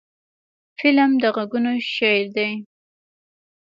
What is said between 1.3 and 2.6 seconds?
غږونو شعر دی